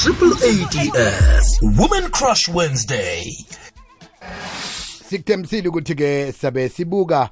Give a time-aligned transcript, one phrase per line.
[0.00, 3.34] Triple ADS Women Crush Wednesday.
[5.10, 7.30] Sikuthemsile ukuthi ke sabe sibuka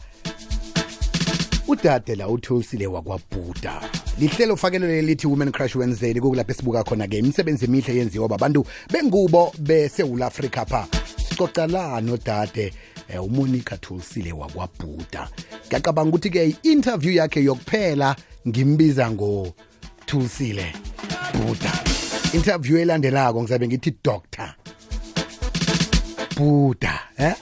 [1.68, 3.80] udade la uthulsile wakwaBuda.
[4.18, 9.52] lihlelo fakelele lithi women crush wednesday kukulapho esibuka khona ke imisebenzi emihle yenziwa babantu bengubo
[9.58, 10.86] beseul africa pha
[11.28, 12.72] sicocala nodade
[13.08, 15.28] eh, umonica tulsile wakwabhuda
[15.68, 18.16] ngiyacabanga ukuthi-ke i-interview yakhe yokuphela
[18.48, 19.52] ngimbiza ngo
[20.06, 20.72] tulsile
[21.34, 21.95] bhuda
[22.36, 24.54] interview elandelako ngizabe ngithi doctor
[26.36, 27.32] buda eh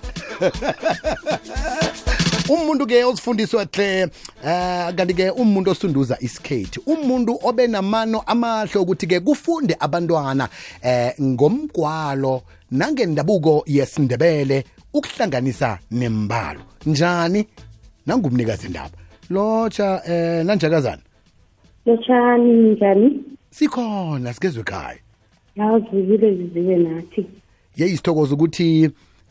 [2.51, 9.07] umuntu ke osifundiswa hle uh, kanti ke umuntu osunduza isikhethi umuntu obe namano amahle ukuthi
[9.07, 10.49] ke kufunde abantwana
[10.83, 17.49] eh ngomgwalo nangendabuko yesindebele ukuhlanganisa nembalo njani
[18.07, 18.97] nangumnikazi indaba
[19.31, 21.03] lotsha eh nanjakazana
[21.87, 24.99] lotshani njani sikhona sikezwe ekhaya
[25.57, 27.27] yawuzikile zizike nathi
[27.77, 28.85] yeyisithokoza ukuthi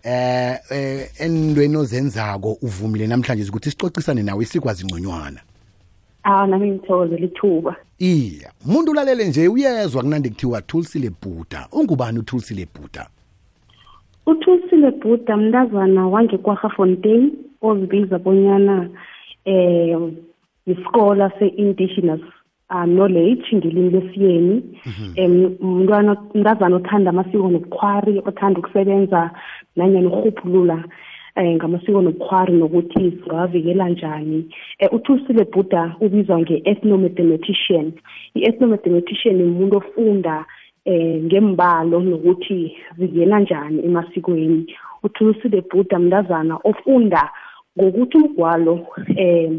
[0.03, 5.39] eh, eh endweni ozenzako uvumile namhlanje ukuthi sicocisane nawe sikwazi ingconywana
[6.23, 12.19] awu ah, nami ngithokoze lithuba iya umuntu ulalele nje uyezwa kunandi kuthiwa thulisile bhuda ungubani
[12.19, 13.07] uthulisile bhuda
[14.25, 18.91] uthulisile bhuda mntazana wangekwarhafontein ozibiza bonyana um
[19.45, 19.99] eh,
[20.67, 22.21] yisikolo se-indigenous
[22.73, 24.55] um knowledge ngelimi lesiyeni
[25.19, 25.81] um mhm.
[25.81, 29.31] mntwana mntazana othanda amasiko nobukhwari othanda ukusebenza
[29.75, 30.75] nanyani urhubhulula
[31.37, 34.43] um eh, ngamasiko nobukhwari nokuthi singawavikela njani um
[34.79, 37.91] eh, uthusile buda ubizwa nge-ethnomathematician
[38.35, 40.45] i-ethnomathematician umuntu ofunda
[40.85, 47.29] eh ngembalo nokuthi zingena njani emasikweni uthulusile buda mntazana ofunda
[47.77, 48.75] ngokuthi umgwalo
[49.17, 49.51] eh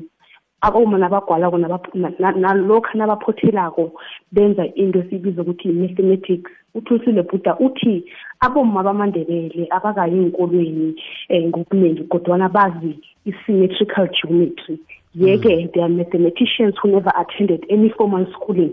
[0.65, 3.93] abomma nabagwalako nalokhu na, na, nabaphothelako
[4.33, 7.93] benza into esibiza ukuthi i-mathematics uthulisile buda uthi
[8.41, 10.97] abomma bamandebele abakayi ey'nkolweni um
[11.29, 12.93] eh, ngokuningi kodwana bazi
[13.29, 14.79] i-symmetrical geometry
[15.21, 15.73] yeke mm -hmm.
[15.75, 18.73] they are mathematicians who never attended any formal schooling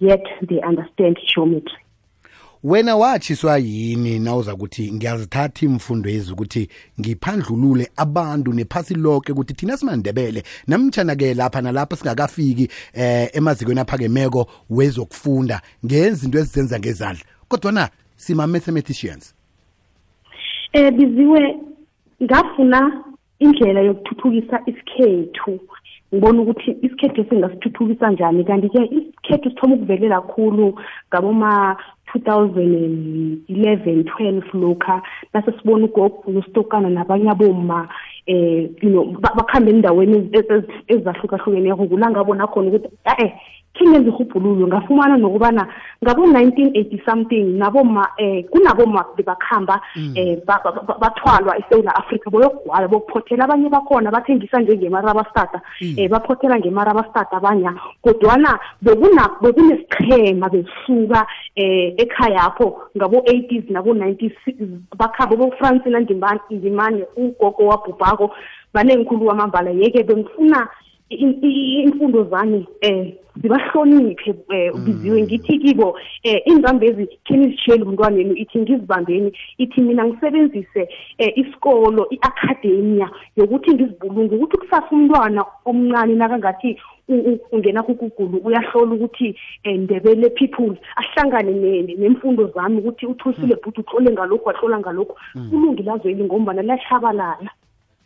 [0.00, 1.78] yet they understand geometry
[2.64, 6.68] wena watshiswa yini nawuza kuthi ngiyazithatha imfundo yezi ukuthi
[7.00, 15.60] ngiphandlulule abantu nephasi lonke ukuthi thina simandebele namtshana-ke lapha nalapho singakafiki eh emazikweni aphakemeko wezokufunda
[15.86, 19.34] ngenza into ezizenza ngezandla kodwana sima-mathematicians
[20.72, 21.56] eh biziwe
[22.22, 23.04] ngafuna
[23.38, 25.60] indlela yokuthuthukisa isikhethu
[26.14, 31.76] ngibona ukuthi isikhethu esingasithuthukisa njani kanti-ke isikhethu sithoma ukuvelela kakhulu ngaboma
[32.14, 35.02] 2011-12 lokha
[35.34, 37.88] nase sibona ugogo usitokana nabanye abomma
[38.32, 40.16] um you know bakuhambe endaweni
[40.92, 43.32] ezahlukahlukeneko kulangabona khona ukuthi ae eh,
[43.78, 45.66] khingenza irhubhululo ngafumana nokubana
[46.02, 50.14] ngabo-nineteen eighty something naboma um kunaboma bebakuhamba um mm.
[50.16, 55.94] eh, bathwalwa esewula afrika boyokugwala bophothela abanye bakhona bathengisa njengemarabastata um mm.
[55.96, 64.32] eh, baphothela ngemarabastata abanya kodwana bekunesichema besuka um ekhayapho ngabo-eighties nabo-nineties
[64.96, 68.30] bakuhamba bofrance nandimane ugogo wabhubhako
[68.74, 70.68] baneenkhulu wamambala yeke bengifuna
[71.10, 73.12] imfundo zami um
[73.42, 74.82] zibahloniphe um eh, mm.
[74.82, 76.86] ubiziwe ngithi kibo um eh, iy'nkambe
[77.26, 80.88] khe nizitshiyele umntwanenu ithi ngizibambeni ithi mina ngisebenzise
[81.20, 86.78] um isikolo i-akhademia yokuthi ngizibulunge ukuthi kusasa umntwana omncane nakangathi
[87.52, 93.84] ungena kugugulu uyahlola ukuthi ndebele people ahlangane nemfundo zami ukuthi uthusile bhuti mm.
[93.88, 95.50] uhlole ngalokhu wahlola ngalokhu mm.
[95.50, 97.50] kulungilazweli ngombana liyashabalala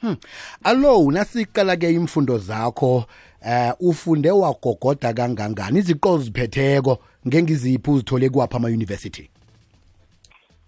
[0.03, 0.17] Hmm.
[0.65, 3.07] Alo, nasiqala ke imfundo zakho
[3.49, 6.99] eh ufunde wagogoda kangangani iziqozo ziphetheko
[7.29, 9.29] ngengiziphi uzithole kwapha ama-university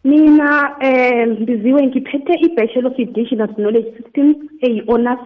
[0.04, 5.22] mina um eh, ndiziwe ngiphethe i-bachelor of indigenous knowledge systems eyi-honors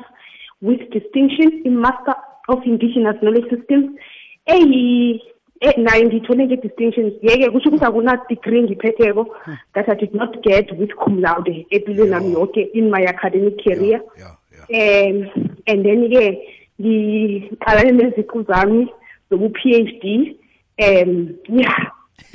[0.63, 2.15] with distinction i-master
[2.49, 3.91] of indigenous knowledge systems
[4.47, 9.37] eyinayo ngiyithole nge-distinctions yeke kusho ukuthi akuna-degree ngiphetheko
[9.75, 15.47] that i did not get with cumlaude empilweni nami yonke in my academic career um
[15.67, 16.35] and then-ke yeah
[16.81, 18.81] ngiqalane neziqu zami
[19.31, 20.39] zobu-p h d
[21.05, 21.11] um
[21.59, 21.73] ya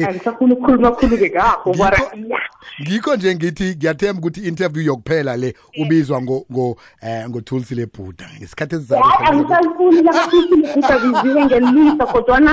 [0.07, 1.97] angisafuna ukukhuluma khulu-ke ngakho mara
[2.27, 2.39] ya
[2.83, 9.99] ngikho nje ngithi ngiyathemba ukuthi i-interview yokuphela le ubizwa ngoum eh, ngothulisile bhuda ngesikhathi esizaangisayifuni
[10.03, 12.51] lakathulisile bhuda kuziwe ngelisa kodwana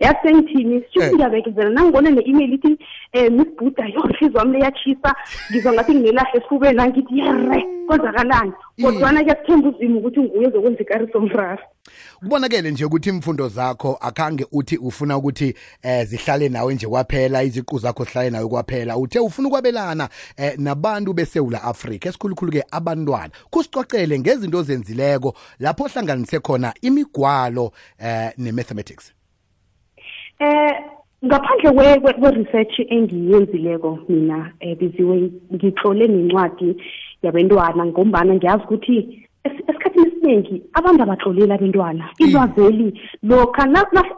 [0.00, 0.82] yasengithini eh.
[0.94, 2.66] sisuyabekezela nangibona ne-email ithi
[3.14, 5.14] um miss buda yohlizi wami leyatshisa
[5.52, 8.84] ngizwa ngathi nginelahle ehlubeni angithi yere kwenzakalani mm.
[8.84, 11.58] kodwana kuyasithemba uzima ukuthi nguye ozokwenza ikarisomrara
[12.20, 15.54] kubonakele nje ukuthi imfundo zakho akhange uthi ufuna ukuthi
[15.84, 20.08] um zihlale nawe nje kwaphela iziqu zakho zihlale nawe kwaphela uthe ufuna ukwabelana
[20.38, 27.64] um nabantu besewula afrika esikhulukhulu-ke abantwana kusicocele ngezinto ozenzileko lapho ohlanganise khona imigwalo
[28.00, 29.19] um ne-mathematics um
[30.46, 30.74] Eh,
[31.24, 35.16] ngaphandle kwe-research engiyenzileko mina um eh, biziwe
[35.54, 36.68] ngitlole nencwadi
[37.24, 38.96] yabentwana ngombana ngiyazi ukuthi
[40.30, 42.26] esinengi abantu abatloleli abentwana hmm.
[42.28, 43.66] ilwazeli lokha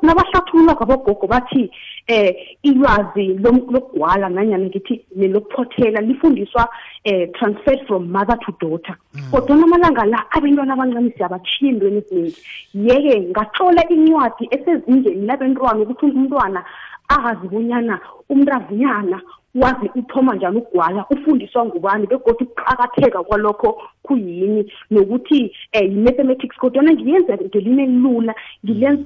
[0.02, 1.70] nabahlathulula kwabogogo bathi
[2.08, 2.30] um
[2.62, 6.68] ilwazi lokugwala nanyana ngithi nelokuphothela lifundiswa um
[7.04, 9.30] eh, transfer from mother to daughter hmm.
[9.30, 12.38] kodwana amalanga la abentwana abancamisi abatshiye entweni esiningi
[12.74, 16.64] yeke ngatlola incwadi esezindleni labentwana ukuthi umntwana
[17.08, 19.20] azi bonyana umntu avunyana
[19.54, 23.70] wazi uthoma njani ukugwala ufundiswa ngubani begodwa ukuqakatheka kwalokho
[24.06, 24.62] kuyini
[24.92, 25.40] nokuthi
[25.78, 28.32] um yi-mathematics kodwana ngiyenza ngelimi elilula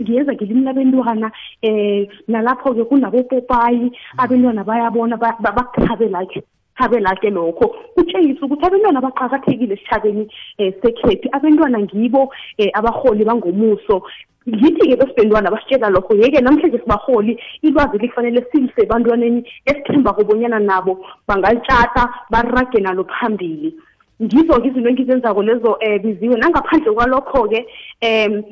[0.00, 1.28] ngiyenza ngelimi labentwana
[1.69, 2.02] um
[2.32, 3.87] nalapho-ke kunabopopayi
[4.22, 5.14] abentwana bayabona
[5.56, 6.40] bakuthabela-ke
[6.76, 10.28] sithabela-ke lokho kutshengisa ukuthi abentwana baqakathekile esithabeni um
[10.58, 12.28] eh, sekhethi abentwana ngibo um
[12.58, 14.02] eh, abaholi bangomuso
[14.49, 22.08] ngithi-ke besibentwana basitshela lokho yeke namhlanje sibaholi ilwazi likufanele silise ebantwaneni esithemba kobonyana nabo bangalitshata
[22.31, 23.75] barage nalo phambili
[24.22, 27.67] ngizo-ke izinto engizenzako lezo um biziwe nangaphandle kwalokho-ke
[28.02, 28.43] um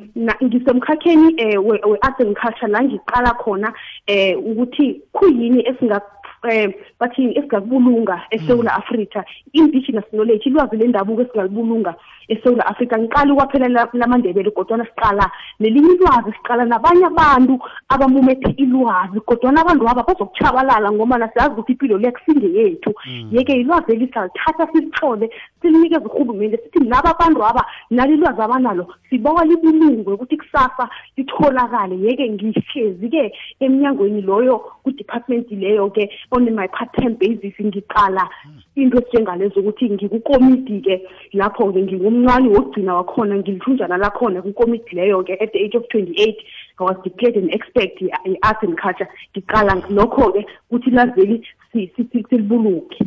[0.43, 3.73] ngisemkhakheni um we-arts and culture la ngiqala khona
[4.07, 6.11] um ukuthi khuyini esingaku
[6.45, 9.19] um bathini esingakubulunga esewula afrika
[9.55, 11.91] i-indigenous knowledge ilwazi lendabuko esingalibulunga
[12.29, 19.61] eSouth Africa ngiqala ukwaphela lamandebele kodwana siqala nelinye ilwazi siqala nabanye abantu abamumethe ilwazi kodwana
[19.61, 23.29] abantu aba bazokutshabalala ngomana siyazi ukuthi impilo le kusinge yethu mm.
[23.31, 25.29] yeke ilwazi eli salithatha silihlole
[25.61, 33.33] silinikeza urhulumente sithi naba abantu aba nalilwazi abanalo sibawa libulungwe ukuthi kusasa litholakale yeke ngihlezi-ke
[33.59, 38.61] emnyangweni loyo kwi-department leyo-ke on my part time basis ngiqala mm.
[38.75, 40.95] into ezinjengalezo ukuthi ngikukomidi-ke
[41.37, 46.37] lapho-ke ngingum umncane wokugcina wakhona ngilithunjana lakhona kwikomiti leyo-ke at the age of twenty eight
[46.79, 53.03] i was declared an expect i-art and culture ngiqala lokho-ke kuthi laveli silibuluke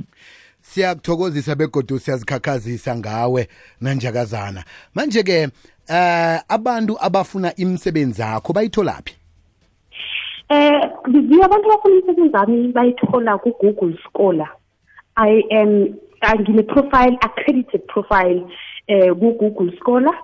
[0.61, 3.49] siyakuthokozisa begodu siyazikhakhazisa ngawe
[3.81, 4.65] nanjakazana
[4.95, 5.49] manje-ke
[5.89, 9.15] eh abantu abafuna imisebenzi yakho bayitholaphi
[10.49, 14.51] eh biziyo abantu abafuna imisebenzi yami bayithola ku-google scholar
[15.17, 15.87] i am
[16.41, 18.43] ngine-profile accredited profile
[18.89, 20.15] eh ku-google scholar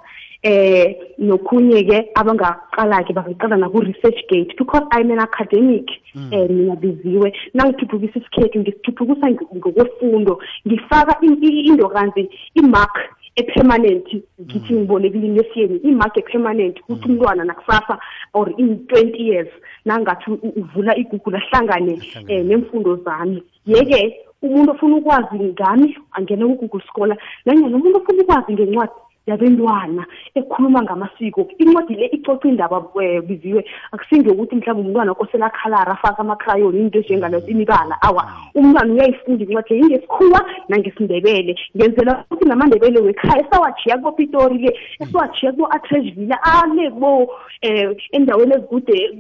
[0.43, 6.33] eh nokhunye ke abangaqala ke bangaqala na ku research gate because i'm an academic mm.
[6.33, 9.27] eh mina biziwe nangithuthukisa isikhethu ngisithuthukisa
[9.57, 12.25] ngokufundo ngifaka into kanzi
[12.55, 12.97] imark
[13.37, 14.07] epermanent
[14.41, 14.79] ngithi mm.
[14.81, 17.15] ngibone kulimi lesiyeni imark epermanent ukuthi mm.
[17.17, 17.99] umntwana nakusasa
[18.33, 19.49] or in 20 years
[19.85, 22.01] nangathi uvula igoogle ahlangane
[22.49, 24.17] nemfundo eh, zami yeke
[24.47, 28.97] umuntu ofuna ukwazi ngami angene ku-google scholar nanyana umuntu ofuna ukwazi ngencwadi
[29.27, 35.89] yabentwana ekhuluma ngamasiko incwadi le icoce indaba eh, biziwe akusinge ukuthi mhlawumbe umntwana okosela akhalar
[35.91, 38.25] afake amakrayoni into ezinjengaloimibala awa
[38.59, 46.37] umntwana uyayifunda incwadi le ingesikhuwa nangesindebele ngenzela ukuthi namandebele wekhaya esawajhiya kubopitori le esawajhiya kubo-atresville
[46.45, 47.31] ale bo um
[47.63, 49.19] eh, endaweni ezikude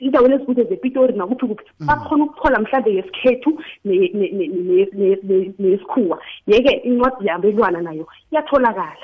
[0.00, 8.96] indaweni ezikude zepitori nakuphi kuphi bakhona ukuthola mhlawumbe yesikhethu neyesikhuwa yeke incwadi yabelwana nayo iyatholakala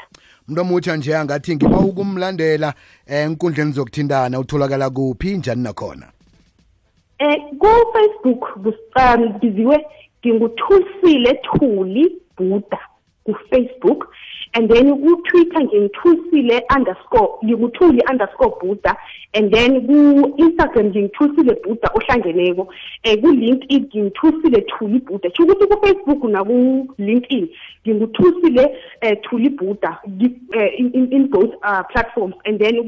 [0.48, 2.68] umuntu omutsha nje angathi ngiba ukumlandela
[3.12, 6.06] eh, enkundleni zokuthintana utholakala kuphi njani nakhona
[7.26, 8.42] eh ku-facebook
[9.20, 9.76] ngiziwe
[10.20, 12.04] nginguthulisile thuli
[12.36, 12.80] buda
[13.24, 14.08] kufacebook
[14.52, 18.96] and then kutwitter ngingithusile underscore ngimuthuli underscore buda
[19.32, 22.68] and then ku-instagram ngingithusile buda ohlangeneko um
[23.02, 27.48] eh, ku-linkin ngingithusile thuli buda sho ukuthi ku-facebook naku-linkin
[27.86, 29.98] ngingithusile um eh, thuli buda
[30.52, 32.84] eh, in both uh, platforms and then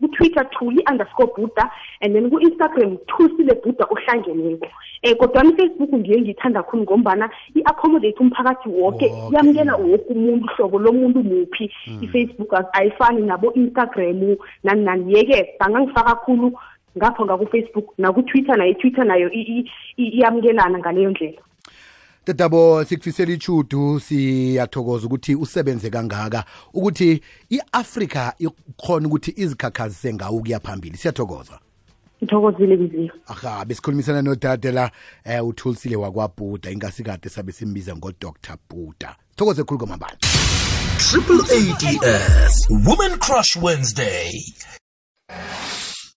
[0.00, 1.68] ku-twitter thuli underscore buda
[2.00, 4.68] and then ku-instagram thusile buda ohlangeneko
[5.04, 9.04] um kodwani i-facebook ngiye ngiyithanda khulu ngombana i-accommodate umphakathi woke
[9.50, 12.02] ingena woku umuntu hlobo lo muntu muphi hmm.
[12.02, 16.52] i-facebook ayifani nabo-instagram naninani yeke bangangifaka kakhulu
[16.98, 19.30] ngapho ngaku-facebook nakutwitter nayo itwitter nayo
[19.96, 21.40] iyamukelana ngaleyo ndlela
[22.26, 30.96] dadabo sikufisela ichudu siyathokoza ukuthi usebenze kangaka ukuthi i-afrika ikhona ukuthi izikhakhazise ngawo ukuya phambili
[30.96, 31.60] siyathokoza
[32.24, 34.90] ngithokozile biziwe aha besikhulumisana nodade la
[35.24, 38.32] eh uthulisile wakwabhuda ingasikade sabe simbiza ngodr
[38.70, 40.16] buda thokoze khulu kwamambala
[40.98, 44.52] triple ads women crush wednesday